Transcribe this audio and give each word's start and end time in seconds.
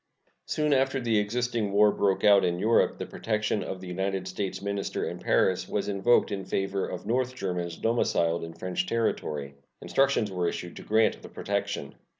Soon 0.47 0.73
after 0.73 0.99
the 0.99 1.19
existing 1.19 1.71
war 1.71 1.91
broke 1.91 2.23
out 2.23 2.43
in 2.43 2.57
Europe 2.57 2.97
the 2.97 3.05
protection 3.05 3.61
of 3.61 3.79
the 3.81 3.87
United 3.87 4.27
States 4.27 4.59
minister 4.59 5.07
in 5.07 5.19
Paris 5.19 5.69
was 5.69 5.87
invoked 5.87 6.31
in 6.31 6.43
favor 6.43 6.87
of 6.89 7.05
North 7.05 7.35
Germans 7.35 7.77
domiciled 7.77 8.43
in 8.43 8.53
French 8.53 8.87
territory. 8.87 9.53
Instructions 9.79 10.31
were 10.31 10.49
issued 10.49 10.75
to 10.77 10.81
grant 10.81 11.21
the 11.21 11.29
protection. 11.29 11.93